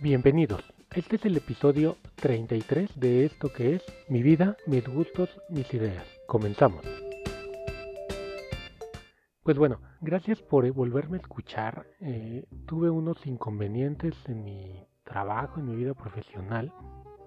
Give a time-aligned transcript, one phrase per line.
[0.00, 0.62] Bienvenidos.
[0.94, 6.06] Este es el episodio 33 de esto que es Mi vida, mis gustos, mis ideas.
[6.28, 6.84] Comenzamos.
[9.42, 11.84] Pues bueno, gracias por volverme a escuchar.
[12.00, 16.72] Eh, tuve unos inconvenientes en mi trabajo, en mi vida profesional.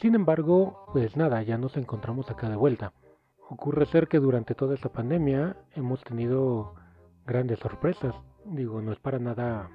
[0.00, 2.92] Sin embargo, pues nada, ya nos encontramos acá de vuelta.
[3.50, 6.76] Ocurre ser que durante toda esta pandemia hemos tenido
[7.26, 8.14] grandes sorpresas.
[8.44, 9.68] Digo, no es para nada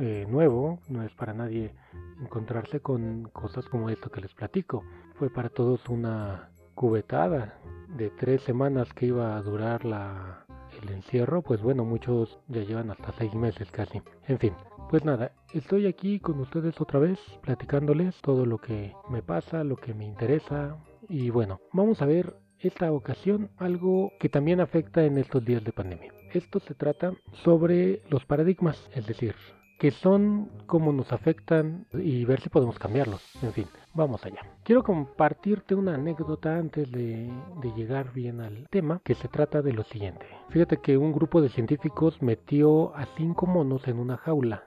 [0.00, 1.74] eh, nuevo, no es para nadie
[2.20, 4.84] encontrarse con cosas como esto que les platico.
[5.14, 7.58] Fue para todos una cubetada
[7.96, 10.44] de tres semanas que iba a durar la,
[10.82, 14.02] el encierro, pues bueno, muchos ya llevan hasta seis meses casi.
[14.26, 14.54] En fin,
[14.90, 19.76] pues nada, estoy aquí con ustedes otra vez platicándoles todo lo que me pasa, lo
[19.76, 20.76] que me interesa
[21.08, 25.72] y bueno, vamos a ver esta ocasión algo que también afecta en estos días de
[25.72, 26.12] pandemia.
[26.32, 27.12] Esto se trata
[27.44, 29.34] sobre los paradigmas, es decir,
[29.78, 33.22] que son cómo nos afectan y ver si podemos cambiarlos.
[33.42, 34.40] En fin, vamos allá.
[34.62, 37.30] Quiero compartirte una anécdota antes de,
[37.76, 40.26] llegar bien al tema, que se trata de lo siguiente.
[40.50, 44.64] Fíjate que un grupo de científicos metió a cinco monos en una jaula.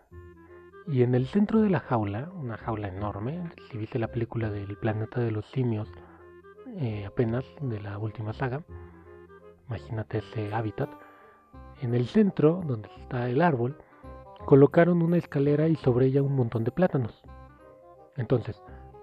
[0.88, 4.78] Y en el centro de la jaula, una jaula enorme, si viste la película del
[4.78, 5.90] planeta de los simios,
[6.78, 8.64] eh, apenas de la última saga,
[9.68, 10.90] imagínate ese hábitat,
[11.82, 13.78] en el centro, donde está el árbol,
[14.48, 17.22] colocaron una escalera y sobre ella un montón de plátanos.
[18.16, 18.56] Entonces,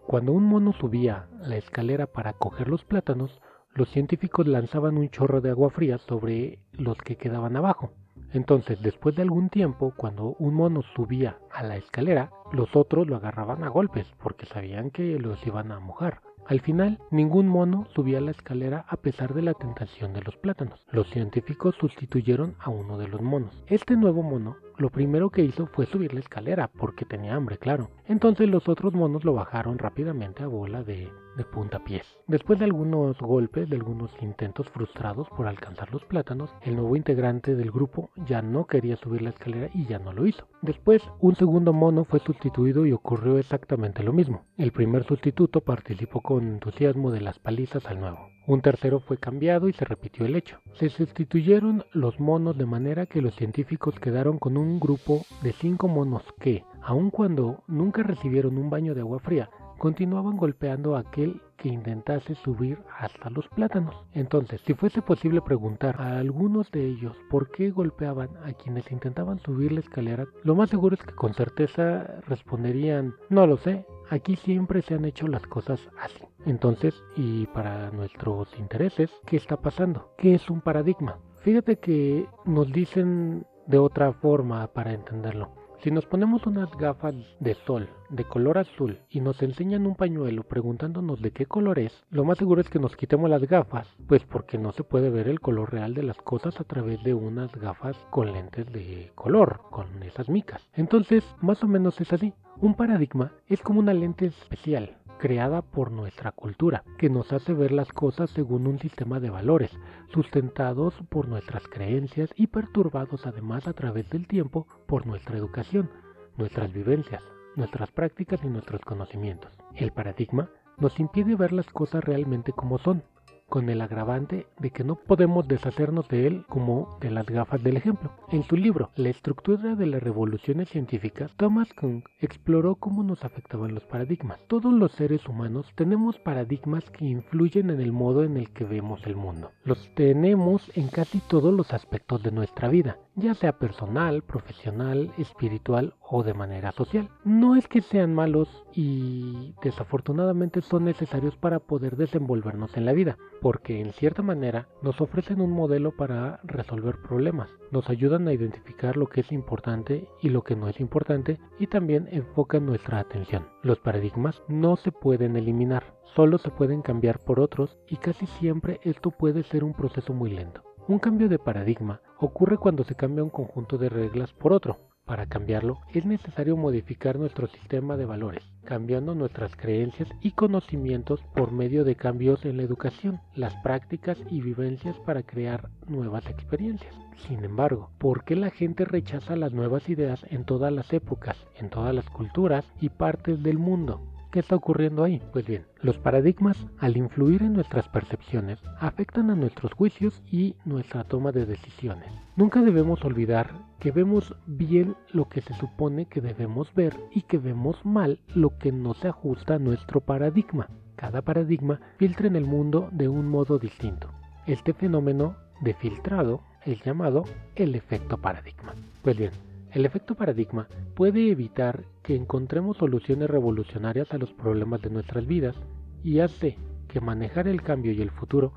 [0.06, 3.42] cuando un mono subía la escalera para coger los plátanos,
[3.75, 7.92] los científicos lanzaban un chorro de agua fría sobre los que quedaban abajo.
[8.33, 13.17] Entonces, después de algún tiempo, cuando un mono subía a la escalera, los otros lo
[13.17, 16.23] agarraban a golpes porque sabían que los iban a mojar.
[16.47, 20.84] Al final, ningún mono subía la escalera a pesar de la tentación de los plátanos.
[20.91, 23.64] Los científicos sustituyeron a uno de los monos.
[23.67, 27.91] Este nuevo mono lo primero que hizo fue subir la escalera porque tenía hambre, claro.
[28.06, 32.06] Entonces los otros monos lo bajaron rápidamente a bola de, de puntapiés.
[32.27, 37.55] Después de algunos golpes, de algunos intentos frustrados por alcanzar los plátanos, el nuevo integrante
[37.55, 40.46] del grupo ya no quería subir la escalera y ya no lo hizo.
[40.62, 44.44] Después, un segundo mono fue sustituido y ocurrió exactamente lo mismo.
[44.56, 48.34] El primer sustituto participó con entusiasmo de las palizas al nuevo.
[48.46, 50.58] Un tercero fue cambiado y se repitió el hecho.
[50.74, 55.89] Se sustituyeron los monos de manera que los científicos quedaron con un grupo de cinco
[55.89, 59.48] monos que, aun cuando nunca recibieron un baño de agua fría,
[59.84, 63.95] continuaban golpeando a aquel que intentase subir hasta los plátanos.
[64.14, 69.40] Entonces, si fuese posible preguntar a algunos de ellos por qué golpeaban a quienes intentaban
[69.40, 74.36] subir la escalera, lo más seguro es que con certeza responderían, no lo sé, aquí
[74.36, 76.24] siempre se han hecho las cosas así.
[76.46, 80.14] Entonces, y para nuestros intereses, ¿qué está pasando?
[80.17, 81.18] ¿Qué es un paradigma?
[81.42, 85.64] Fíjate que nos dicen de otra forma para entenderlo.
[85.83, 90.45] Si nos ponemos unas gafas de sol de color azul y nos enseñan un pañuelo
[90.45, 94.24] preguntándonos de qué color es, lo más seguro es que nos quitemos las gafas, pues
[94.24, 97.55] porque no se puede ver el color real de las cosas a través de unas
[97.57, 100.67] gafas con lentes de color, con esas micas.
[100.74, 102.33] Entonces, más o menos es así.
[102.61, 107.73] Un paradigma es como una lente especial creada por nuestra cultura, que nos hace ver
[107.73, 109.70] las cosas según un sistema de valores,
[110.13, 115.91] sustentados por nuestras creencias y perturbados además a través del tiempo por nuestra educación,
[116.36, 117.23] nuestras vivencias,
[117.57, 119.53] nuestras prácticas y nuestros conocimientos.
[119.74, 123.03] El paradigma nos impide ver las cosas realmente como son,
[123.48, 127.77] con el agravante de que no podemos deshacernos de él como de las gafas del
[127.77, 128.10] ejemplo.
[128.31, 133.75] En su libro La estructura de las revoluciones científicas, Thomas Kuhn exploró cómo nos afectaban
[133.75, 134.40] los paradigmas.
[134.49, 139.06] Todos los seres humanos tenemos paradigmas que influyen en el modo en el que vemos
[139.06, 139.52] el mundo.
[139.64, 145.94] Los tenemos en casi todos los aspectos de nuestra vida, ya sea personal, profesional, espiritual
[146.00, 147.08] o de manera social.
[147.25, 153.17] No es que sean malos y desafortunadamente son necesarios para poder desenvolvernos en la vida,
[153.41, 158.97] porque en cierta manera nos ofrecen un modelo para resolver problemas, nos ayudan a identificar
[158.97, 163.47] lo que es importante y lo que no es importante y también enfocan nuestra atención.
[163.62, 168.81] Los paradigmas no se pueden eliminar, solo se pueden cambiar por otros y casi siempre
[168.83, 170.62] esto puede ser un proceso muy lento.
[170.87, 175.26] Un cambio de paradigma ocurre cuando se cambia un conjunto de reglas por otro, para
[175.26, 181.84] cambiarlo es necesario modificar nuestro sistema de valores, cambiando nuestras creencias y conocimientos por medio
[181.84, 186.94] de cambios en la educación, las prácticas y vivencias para crear nuevas experiencias.
[187.28, 191.69] Sin embargo, ¿por qué la gente rechaza las nuevas ideas en todas las épocas, en
[191.69, 194.00] todas las culturas y partes del mundo?
[194.35, 195.23] ¿Qué está ocurriendo ahí?
[195.33, 201.05] Pues bien, los paradigmas, al influir en nuestras percepciones, afectan a nuestros juicios y nuestra
[201.05, 202.09] toma de decisiones.
[202.35, 207.39] Nunca debemos olvidar que vemos bien lo que se supone que debemos ver y que
[207.39, 210.69] vemos mal lo que no se ajusta a nuestro paradigma.
[210.97, 214.11] Cada paradigma filtra en el mundo de un modo distinto.
[214.49, 217.23] Este fenómeno de filtrado es llamado
[217.55, 218.75] el efecto paradigma.
[219.01, 219.31] Pues bien,
[219.75, 225.56] el efecto paradigma puede evitar que encontremos soluciones revolucionarias a los problemas de nuestras vidas
[226.05, 226.56] y hace
[226.87, 228.53] que manejar el cambio y el futuro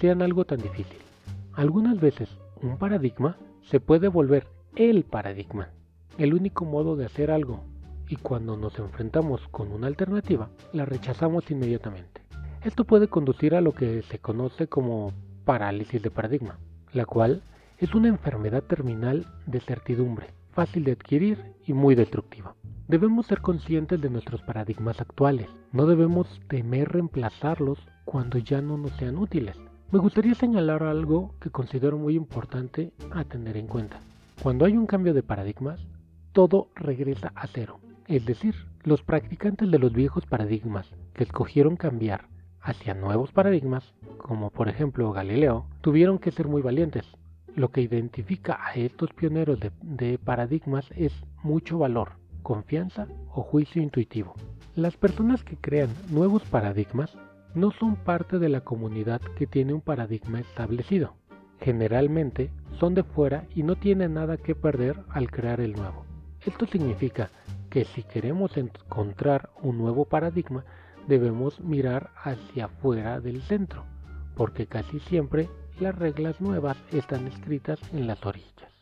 [0.00, 0.98] sean algo tan difícil.
[1.52, 5.70] Algunas veces un paradigma se puede volver el paradigma,
[6.18, 7.62] el único modo de hacer algo,
[8.08, 12.22] y cuando nos enfrentamos con una alternativa, la rechazamos inmediatamente.
[12.64, 15.12] Esto puede conducir a lo que se conoce como
[15.44, 16.58] parálisis de paradigma,
[16.92, 17.42] la cual
[17.78, 22.56] es una enfermedad terminal de certidumbre fácil de adquirir y muy destructiva.
[22.88, 28.92] Debemos ser conscientes de nuestros paradigmas actuales, no debemos temer reemplazarlos cuando ya no nos
[28.92, 29.56] sean útiles.
[29.92, 34.00] Me gustaría señalar algo que considero muy importante a tener en cuenta.
[34.42, 35.78] Cuando hay un cambio de paradigmas,
[36.32, 37.78] todo regresa a cero.
[38.06, 42.28] Es decir, los practicantes de los viejos paradigmas que escogieron cambiar
[42.62, 47.04] hacia nuevos paradigmas, como por ejemplo Galileo, tuvieron que ser muy valientes,
[47.56, 51.12] lo que identifica a estos pioneros de, paradigmas es
[51.42, 52.12] mucho valor,
[52.42, 54.34] confianza o juicio intuitivo.
[54.74, 57.16] Las personas que crean nuevos paradigmas
[57.54, 61.14] no son parte de la comunidad que tiene un paradigma establecido.
[61.58, 66.04] Generalmente son de fuera y no tienen nada que perder al crear el nuevo.
[66.44, 67.30] Esto significa
[67.70, 70.66] que si queremos encontrar un nuevo paradigma,
[71.08, 73.84] debemos mirar hacia afuera del centro,
[74.34, 75.48] porque casi siempre
[75.80, 78.72] las reglas nuevas están escritas en las orillas.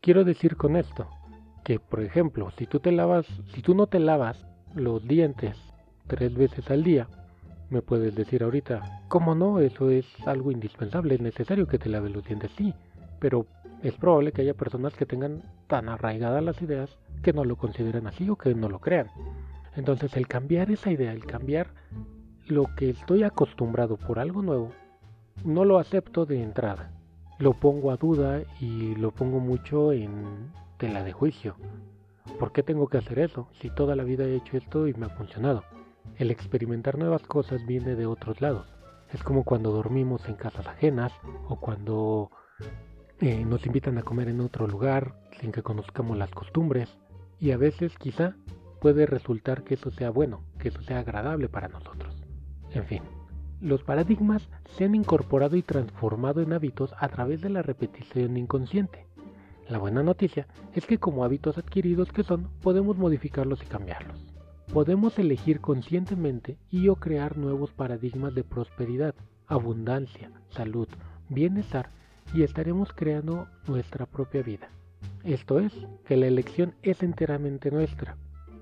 [0.00, 1.08] Quiero decir con esto
[1.64, 3.26] que, por ejemplo, si tú te lavas,
[3.74, 5.56] no te lavas los dientes
[6.06, 7.08] tres veces al día,
[7.68, 9.60] me puedes decir ahorita, ¿cómo no?
[9.60, 12.74] Eso es algo indispensable, es necesario que te laves los dientes, sí,
[13.20, 13.46] pero
[13.82, 16.90] es probable que haya personas que tengan tan arraigadas las ideas
[17.22, 19.08] que no lo consideren así o que no lo crean.
[19.76, 21.68] Entonces el cambiar esa idea, el cambiar
[22.46, 24.72] lo que estoy acostumbrado por algo nuevo,
[25.44, 26.90] no lo acepto de entrada.
[27.38, 31.56] Lo pongo a duda y lo pongo mucho en tela de juicio.
[32.38, 35.06] ¿Por qué tengo que hacer eso si toda la vida he hecho esto y me
[35.06, 35.64] ha funcionado?
[36.16, 38.66] El experimentar nuevas cosas viene de otros lados.
[39.12, 41.12] Es como cuando dormimos en casas ajenas
[41.48, 42.30] o cuando
[43.20, 46.98] eh, nos invitan a comer en otro lugar sin que conozcamos las costumbres.
[47.38, 48.36] Y a veces quizá
[48.80, 52.14] puede resultar que eso sea bueno, que eso sea agradable para nosotros.
[52.72, 53.02] En fin,
[53.60, 59.06] los paradigmas se han incorporado y transformado en hábitos a través de la repetición inconsciente.
[59.68, 64.18] La buena noticia es que como hábitos adquiridos que son, podemos modificarlos y cambiarlos.
[64.72, 69.14] Podemos elegir conscientemente y o crear nuevos paradigmas de prosperidad,
[69.46, 70.88] abundancia, salud,
[71.28, 71.90] bienestar
[72.32, 74.68] y estaremos creando nuestra propia vida.
[75.22, 75.72] Esto es,
[76.06, 78.16] que la elección es enteramente nuestra.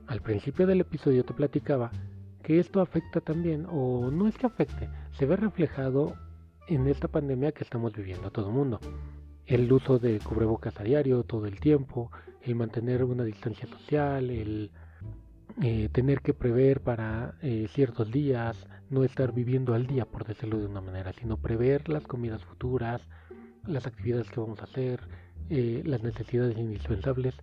[0.07, 1.91] Al principio del episodio te platicaba
[2.49, 6.15] que esto afecta también, o no es que afecte, se ve reflejado
[6.67, 8.81] en esta pandemia que estamos viviendo todo el mundo.
[9.45, 12.11] El uso de cubrebocas a diario, todo el tiempo,
[12.41, 14.71] el mantener una distancia social, el
[15.63, 18.57] eh, tener que prever para eh, ciertos días,
[18.89, 23.03] no estar viviendo al día, por decirlo de una manera, sino prever las comidas futuras,
[23.67, 25.01] las actividades que vamos a hacer,
[25.51, 27.35] eh, las necesidades indispensables,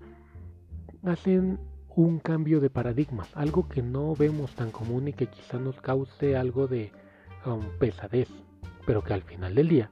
[1.04, 1.60] hacen
[1.95, 6.36] un cambio de paradigmas, algo que no vemos tan común y que quizá nos cause
[6.36, 6.91] algo de
[7.46, 8.27] um, pesadez,
[8.86, 9.91] pero que al final del día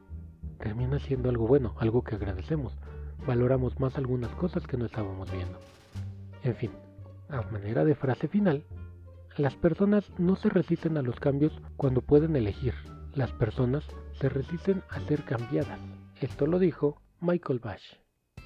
[0.59, 2.77] termina siendo algo bueno, algo que agradecemos.
[3.25, 5.57] Valoramos más algunas cosas que no estábamos viendo.
[6.43, 6.71] En fin,
[7.29, 8.65] a manera de frase final,
[9.37, 12.73] las personas no se resisten a los cambios cuando pueden elegir.
[13.15, 13.85] Las personas
[14.19, 15.79] se resisten a ser cambiadas.
[16.19, 17.95] Esto lo dijo Michael Bash.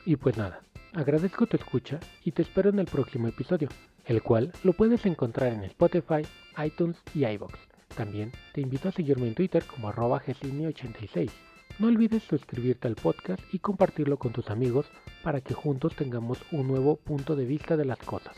[0.06, 0.62] Y pues nada,
[0.98, 3.70] Agradezco tu escucha y te espero en el próximo episodio,
[4.06, 6.24] el cual lo puedes encontrar en Spotify,
[6.66, 7.54] iTunes y iBox.
[7.96, 11.32] También te invito a seguirme en Twitter como arroba 86
[11.78, 14.88] No olvides suscribirte al podcast y compartirlo con tus amigos
[15.22, 18.36] para que juntos tengamos un nuevo punto de vista de las cosas.